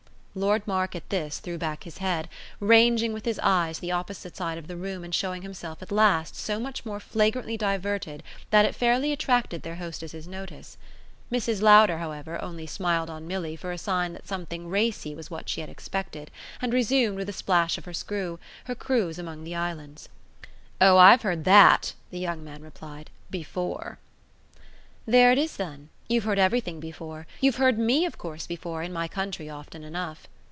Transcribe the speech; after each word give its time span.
Lord 0.33 0.65
Mark 0.65 0.95
at 0.95 1.09
this 1.09 1.39
threw 1.39 1.57
back 1.57 1.83
his 1.83 1.97
head, 1.97 2.29
ranging 2.61 3.11
with 3.11 3.25
his 3.25 3.37
eyes 3.43 3.79
the 3.79 3.91
opposite 3.91 4.37
side 4.37 4.57
of 4.57 4.67
the 4.67 4.77
room 4.77 5.03
and 5.03 5.13
showing 5.13 5.41
himself 5.41 5.81
at 5.81 5.91
last 5.91 6.37
so 6.37 6.57
much 6.57 6.85
more 6.85 7.01
flagrantly 7.01 7.57
diverted 7.57 8.23
that 8.49 8.63
it 8.63 8.73
fairly 8.73 9.11
attracted 9.11 9.61
their 9.63 9.75
hostess's 9.75 10.27
notice. 10.29 10.77
Mrs. 11.29 11.61
Lowder, 11.61 11.97
however, 11.97 12.41
only 12.41 12.65
smiled 12.65 13.09
on 13.09 13.27
Milly 13.27 13.57
for 13.57 13.73
a 13.73 13.77
sign 13.77 14.13
that 14.13 14.25
something 14.25 14.69
racy 14.69 15.13
was 15.13 15.29
what 15.29 15.49
she 15.49 15.59
had 15.59 15.69
expected, 15.69 16.31
and 16.61 16.71
resumed, 16.73 17.17
with 17.17 17.27
a 17.27 17.33
splash 17.33 17.77
of 17.77 17.83
her 17.83 17.93
screw, 17.93 18.39
her 18.67 18.73
cruise 18.73 19.19
among 19.19 19.43
the 19.43 19.55
islands. 19.55 20.07
"Oh 20.79 20.97
I've 20.97 21.23
heard 21.23 21.43
that," 21.43 21.93
the 22.09 22.19
young 22.19 22.41
man 22.41 22.61
replied, 22.61 23.09
"before!" 23.29 23.97
"There 25.05 25.33
it 25.33 25.37
is 25.37 25.57
then. 25.57 25.89
You've 26.07 26.25
heard 26.25 26.39
everything 26.39 26.81
before. 26.81 27.25
You've 27.39 27.55
heard 27.55 27.79
ME 27.79 28.03
of 28.05 28.17
course 28.17 28.45
before, 28.45 28.83
in 28.83 28.91
my 28.91 29.07
country, 29.07 29.49
often 29.49 29.85
enough." 29.85 30.27